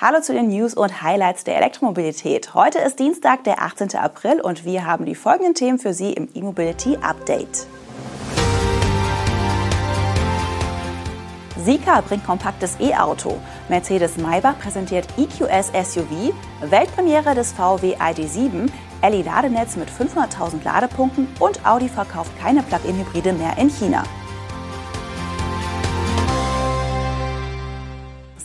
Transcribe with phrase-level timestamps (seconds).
[0.00, 2.54] Hallo zu den News und Highlights der Elektromobilität.
[2.54, 3.96] Heute ist Dienstag, der 18.
[3.96, 7.66] April und wir haben die folgenden Themen für Sie im E-Mobility Update.
[11.64, 13.40] Sika bringt kompaktes E-Auto.
[13.68, 18.70] Mercedes-Maybach präsentiert EQS SUV, Weltpremiere des VW ID7,
[19.02, 24.04] LE-Ladenetz mit 500.000 Ladepunkten und Audi verkauft keine Plug-in-Hybride mehr in China.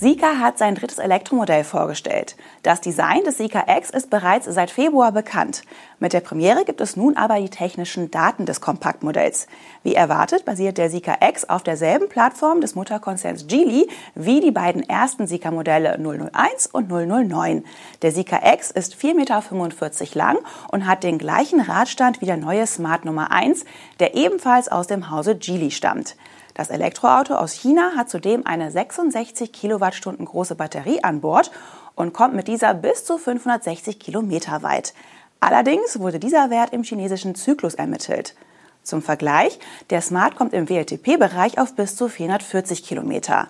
[0.03, 2.35] Sika hat sein drittes Elektromodell vorgestellt.
[2.61, 5.61] Das Design des Sika X ist bereits seit Februar bekannt.
[5.97, 9.47] Mit der Premiere gibt es nun aber die technischen Daten des Kompaktmodells.
[9.81, 14.83] Wie erwartet basiert der Sika X auf derselben Plattform des Mutterkonzerns Geely wie die beiden
[14.83, 17.63] ersten Sika-Modelle 001 und 009.
[18.01, 20.37] Der Sika X ist 4,45 Meter lang
[20.69, 23.63] und hat den gleichen Radstand wie der neue Smart Nummer 1,
[24.01, 26.17] der ebenfalls aus dem Hause Geely stammt.
[26.53, 31.51] Das Elektroauto aus China hat zudem eine 66 Kilowattstunden große Batterie an Bord
[31.95, 34.93] und kommt mit dieser bis zu 560 Kilometer weit.
[35.39, 38.35] Allerdings wurde dieser Wert im chinesischen Zyklus ermittelt.
[38.83, 43.47] Zum Vergleich, der Smart kommt im WLTP-Bereich auf bis zu 440 Kilometer.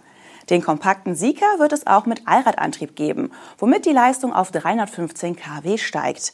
[0.49, 5.77] Den kompakten Sika wird es auch mit Allradantrieb geben, womit die Leistung auf 315 kW
[5.77, 6.33] steigt.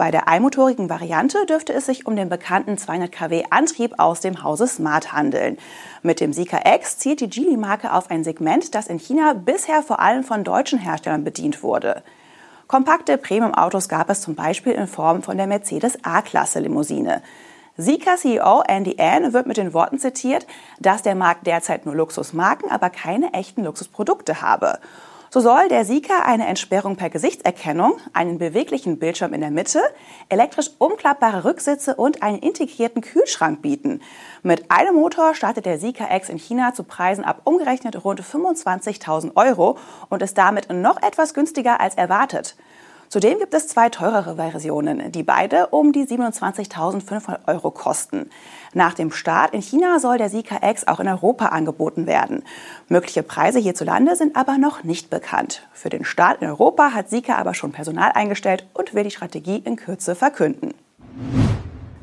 [0.00, 4.42] Bei der einmotorigen Variante dürfte es sich um den bekannten 200 kW Antrieb aus dem
[4.42, 5.58] Hause Smart handeln.
[6.02, 10.00] Mit dem Sika X zielt die Geely-Marke auf ein Segment, das in China bisher vor
[10.00, 12.02] allem von deutschen Herstellern bedient wurde.
[12.66, 17.20] Kompakte Premium-Autos gab es zum Beispiel in Form von der Mercedes A-Klasse Limousine.
[17.76, 20.46] Sika-CEO Andy Ann wird mit den Worten zitiert,
[20.78, 24.78] dass der Markt derzeit nur Luxusmarken, aber keine echten Luxusprodukte habe.
[25.32, 29.80] So soll der Sika eine Entsperrung per Gesichtserkennung, einen beweglichen Bildschirm in der Mitte,
[30.28, 34.02] elektrisch umklappbare Rücksitze und einen integrierten Kühlschrank bieten.
[34.42, 39.36] Mit einem Motor startet der Sika X in China zu Preisen ab umgerechnet rund 25.000
[39.36, 39.78] Euro
[40.08, 42.56] und ist damit noch etwas günstiger als erwartet.
[43.10, 48.30] Zudem gibt es zwei teurere Versionen, die beide um die 27.500 Euro kosten.
[48.72, 52.44] Nach dem Start in China soll der Sika X auch in Europa angeboten werden.
[52.86, 55.66] Mögliche Preise hierzulande sind aber noch nicht bekannt.
[55.72, 59.58] Für den Start in Europa hat Sika aber schon Personal eingestellt und will die Strategie
[59.58, 60.72] in Kürze verkünden.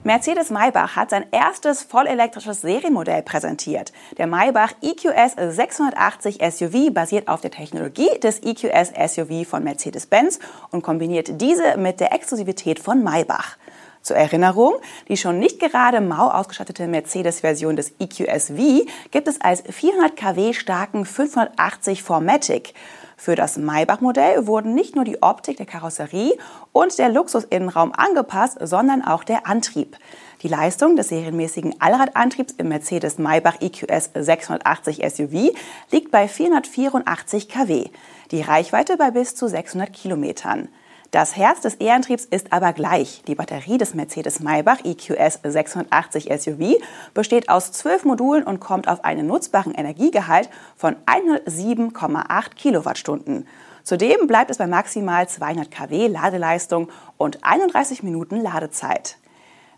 [0.08, 3.92] Mercedes-Maybach hat sein erstes vollelektrisches Serienmodell präsentiert.
[4.18, 10.40] Der Maybach EQS 680 SUV basiert auf der Technologie des EQS SUV von Mercedes-Benz
[10.72, 13.58] und kombiniert diese mit der Exklusivität von Maybach.
[14.02, 14.76] Zur Erinnerung,
[15.10, 20.54] die schon nicht gerade mau ausgestattete Mercedes-Version des EQS V gibt es als 400 kW
[20.54, 22.74] starken 580 Formatic.
[23.20, 26.38] Für das Maybach-Modell wurden nicht nur die Optik der Karosserie
[26.72, 29.98] und der Luxusinnenraum angepasst, sondern auch der Antrieb.
[30.44, 35.52] Die Leistung des serienmäßigen Allradantriebs im Mercedes Maybach EQS 680 SUV
[35.92, 37.90] liegt bei 484 kW,
[38.30, 40.70] die Reichweite bei bis zu 600 Kilometern.
[41.12, 43.24] Das Herz des E-Antriebs ist aber gleich.
[43.28, 46.82] Die Batterie des Mercedes Maybach EQS 680 SUV
[47.14, 53.48] besteht aus zwölf Modulen und kommt auf einen nutzbaren Energiegehalt von 107,8 Kilowattstunden.
[53.84, 59.18] Zudem bleibt es bei maximal 200 kW Ladeleistung und 31 Minuten Ladezeit.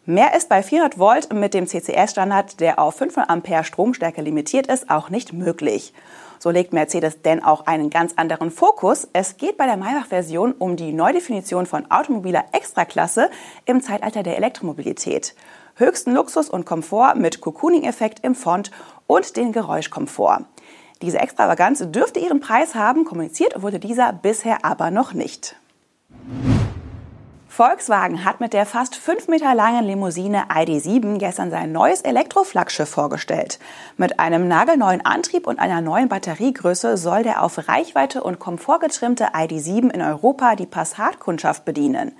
[0.06, 4.89] Mehr ist bei 400 Volt mit dem CCS-Standard, der auf 500 Ampere Stromstärke limitiert ist,
[4.89, 5.94] auch nicht möglich.
[6.39, 9.09] So legt Mercedes denn auch einen ganz anderen Fokus.
[9.11, 13.29] Es geht bei der Maybach-Version um die Neudefinition von automobiler Extraklasse
[13.66, 15.35] im Zeitalter der Elektromobilität.
[15.75, 18.72] Höchsten Luxus und Komfort mit Cocooning-Effekt im Font
[19.05, 20.45] und den Geräuschkomfort.
[21.01, 25.57] Diese Extravaganz dürfte ihren Preis haben, kommuniziert wurde dieser bisher aber noch nicht.
[27.59, 33.59] Volkswagen hat mit der fast fünf Meter langen Limousine ID7 gestern sein neues Elektroflaggschiff vorgestellt.
[33.97, 39.34] Mit einem nagelneuen Antrieb und einer neuen Batteriegröße soll der auf Reichweite und Komfort getrimmte
[39.34, 42.14] ID7 in Europa die Passatkundschaft bedienen.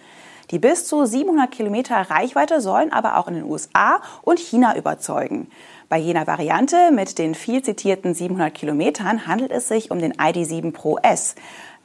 [0.52, 5.50] Die bis zu 700 Kilometer Reichweite sollen aber auch in den USA und China überzeugen.
[5.88, 10.74] Bei jener Variante mit den viel zitierten 700 Kilometern handelt es sich um den ID7
[10.74, 11.36] Pro S.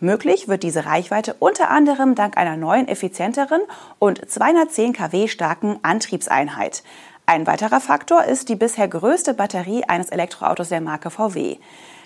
[0.01, 3.61] Möglich wird diese Reichweite unter anderem dank einer neuen, effizienteren
[3.99, 6.83] und 210 kW starken Antriebseinheit.
[7.27, 11.57] Ein weiterer Faktor ist die bisher größte Batterie eines Elektroautos der Marke VW.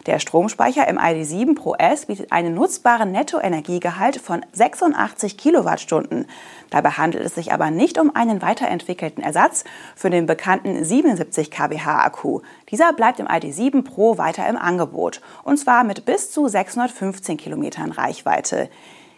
[0.07, 6.27] Der Stromspeicher im ID7 Pro S bietet einen nutzbaren Nettoenergiegehalt von 86 Kilowattstunden.
[6.71, 9.65] Dabei handelt es sich aber nicht um einen weiterentwickelten Ersatz
[9.97, 12.41] für den bekannten 77 kWh Akku.
[12.71, 17.93] Dieser bleibt im ID7 Pro weiter im Angebot und zwar mit bis zu 615 Kilometern
[17.93, 18.71] Reichweite.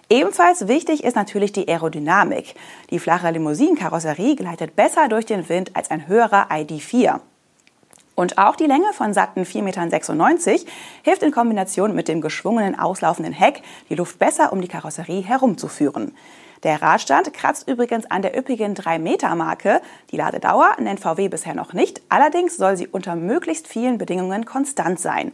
[0.08, 2.54] Ebenfalls wichtig ist natürlich die Aerodynamik.
[2.90, 7.20] Die flache Limousinenkarosserie gleitet besser durch den Wind als ein höherer ID4.
[8.20, 9.90] Und auch die Länge von satten 4,96 Metern
[11.02, 16.14] hilft in Kombination mit dem geschwungenen auslaufenden Heck, die Luft besser um die Karosserie herumzuführen.
[16.62, 19.80] Der Radstand kratzt übrigens an der üppigen 3-Meter-Marke.
[20.10, 25.00] Die Ladedauer nennt VW bisher noch nicht, allerdings soll sie unter möglichst vielen Bedingungen konstant
[25.00, 25.32] sein.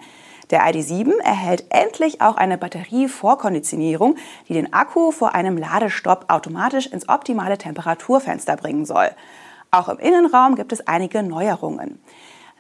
[0.50, 4.14] Der ID7 erhält endlich auch eine Batterievorkonditionierung,
[4.48, 9.10] die den Akku vor einem Ladestopp automatisch ins optimale Temperaturfenster bringen soll.
[9.72, 11.98] Auch im Innenraum gibt es einige Neuerungen.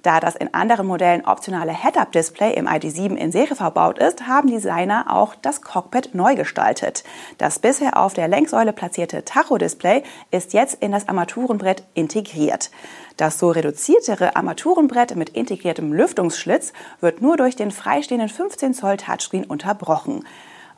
[0.06, 5.06] Da das in anderen Modellen optionale Head-Up-Display im ID7 in Serie verbaut ist, haben Designer
[5.12, 7.02] auch das Cockpit neu gestaltet.
[7.38, 12.70] Das bisher auf der Lenksäule platzierte Tacho-Display ist jetzt in das Armaturenbrett integriert.
[13.16, 19.42] Das so reduziertere Armaturenbrett mit integriertem Lüftungsschlitz wird nur durch den freistehenden 15 Zoll Touchscreen
[19.42, 20.24] unterbrochen.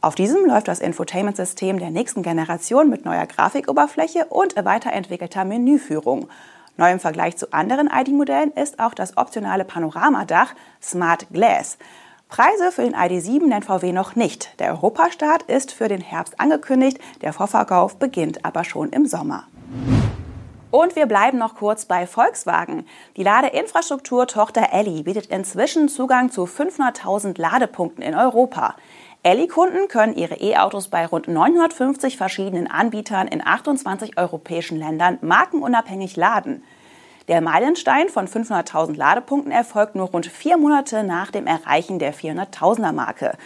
[0.01, 6.31] Auf diesem läuft das Infotainment-System der nächsten Generation mit neuer Grafikoberfläche und weiterentwickelter Menüführung.
[6.79, 11.77] Neu im Vergleich zu anderen ID-Modellen ist auch das optionale Panoramadach Smart Glass.
[12.29, 14.57] Preise für den ID7 nennt VW noch nicht.
[14.61, 19.49] Der Europastart ist für den Herbst angekündigt, der Vorverkauf beginnt aber schon im Sommer.
[20.71, 22.87] Und wir bleiben noch kurz bei Volkswagen.
[23.17, 28.77] Die Ladeinfrastruktur Tochter Elli bietet inzwischen Zugang zu 500.000 Ladepunkten in Europa.
[29.29, 36.65] Elli-Kunden können ihre E-Autos bei rund 950 verschiedenen Anbietern in 28 europäischen Ländern markenunabhängig laden.
[37.29, 42.93] Der Meilenstein von 500.000 Ladepunkten erfolgt nur rund vier Monate nach dem Erreichen der 400.000er
[42.93, 43.37] Marke.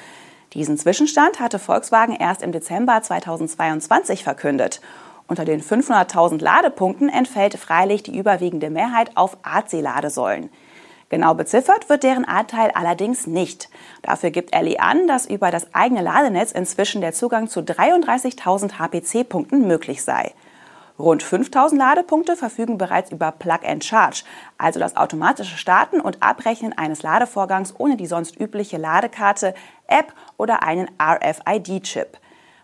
[0.52, 4.80] Diesen Zwischenstand hatte Volkswagen erst im Dezember 2022 verkündet.
[5.26, 10.48] Unter den 500.000 Ladepunkten entfällt freilich die überwiegende Mehrheit auf AC-Ladesäulen.
[11.12, 13.68] Genau beziffert wird deren Anteil allerdings nicht.
[14.00, 19.66] Dafür gibt Elli an, dass über das eigene Ladenetz inzwischen der Zugang zu 33.000 HPC-Punkten
[19.66, 20.32] möglich sei.
[20.98, 24.24] Rund 5000 Ladepunkte verfügen bereits über Plug and Charge,
[24.56, 29.52] also das automatische Starten und Abrechnen eines Ladevorgangs ohne die sonst übliche Ladekarte,
[29.88, 32.16] App oder einen RFID-Chip.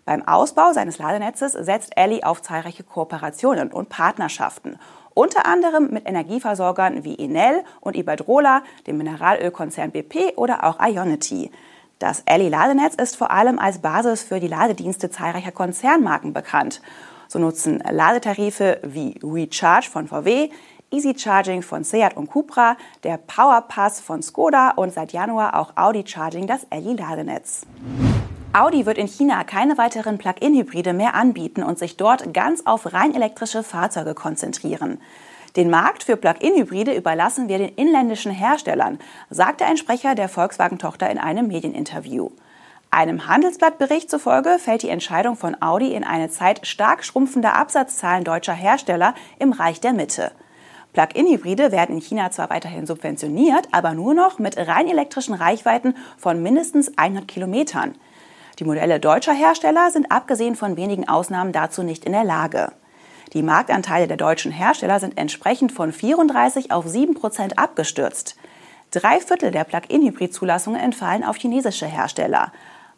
[0.07, 4.79] Beim Ausbau seines Ladenetzes setzt Elli auf zahlreiche Kooperationen und Partnerschaften
[5.19, 11.51] unter anderem mit Energieversorgern wie Enel und Iberdrola, dem Mineralölkonzern BP oder auch Ionity.
[11.99, 16.81] Das Elli-Ladenetz ist vor allem als Basis für die Ladedienste zahlreicher Konzernmarken bekannt.
[17.27, 20.51] So nutzen Ladetarife wie Recharge von VW,
[20.93, 26.05] Easy Charging von Seat und Cupra, der Powerpass von Skoda und seit Januar auch Audi
[26.07, 27.67] Charging das Elli-Ladenetz.
[28.55, 33.15] Audi wird in China keine weiteren Plug-in-Hybride mehr anbieten und sich dort ganz auf rein
[33.15, 35.01] elektrische Fahrzeuge konzentrieren.
[35.55, 38.99] Den Markt für Plug-in-Hybride überlassen wir den inländischen Herstellern,
[39.29, 42.31] sagte ein Sprecher der Volkswagen-Tochter in einem Medieninterview.
[42.91, 48.55] Einem Handelsblattbericht zufolge fällt die Entscheidung von Audi in eine Zeit stark schrumpfender Absatzzahlen deutscher
[48.55, 50.33] Hersteller im Reich der Mitte.
[50.95, 56.43] Plug-in-Hybride werden in China zwar weiterhin subventioniert, aber nur noch mit rein elektrischen Reichweiten von
[56.43, 57.95] mindestens 100 Kilometern.
[58.59, 62.73] Die Modelle deutscher Hersteller sind abgesehen von wenigen Ausnahmen dazu nicht in der Lage.
[63.33, 68.37] Die Marktanteile der deutschen Hersteller sind entsprechend von 34 auf 7 Prozent abgestürzt.
[68.91, 72.53] Drei Viertel der Plug-in-Hybrid-Zulassungen entfallen auf chinesische Hersteller.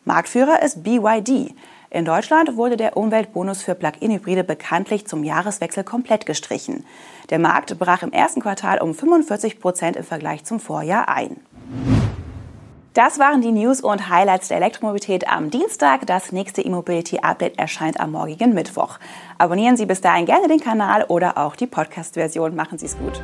[0.04, 1.54] Marktführer ist BYD.
[1.90, 6.86] In Deutschland wurde der Umweltbonus für Plug-in-Hybride bekanntlich zum Jahreswechsel komplett gestrichen.
[7.28, 11.36] Der Markt brach im ersten Quartal um 45 Prozent im Vergleich zum Vorjahr ein.
[13.02, 16.06] Das waren die News und Highlights der Elektromobilität am Dienstag.
[16.06, 18.98] Das nächste E-Mobility-Update erscheint am morgigen Mittwoch.
[19.38, 22.54] Abonnieren Sie bis dahin gerne den Kanal oder auch die Podcast-Version.
[22.54, 23.22] Machen Sie es gut.